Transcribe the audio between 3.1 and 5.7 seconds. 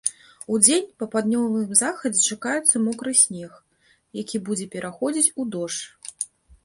снег, які будзе пераходзіць у